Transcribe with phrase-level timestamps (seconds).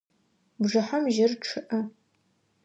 [0.61, 1.79] Бжыхьэм жьыр чъыӏэ.